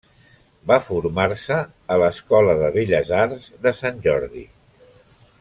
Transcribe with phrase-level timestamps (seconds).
[0.69, 1.57] Va formar-se
[1.95, 4.45] a l'Escola de Belles Arts de Sant Jordi.